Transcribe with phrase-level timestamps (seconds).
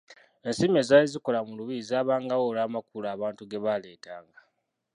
[0.47, 4.39] Ensimbi ezaali zikola mu lubiri zaabangawo olw'amakula abantu ge baaleetanga.